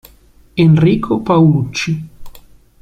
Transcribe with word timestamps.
Enrico 0.65 1.19
Paulucci. 1.19 1.93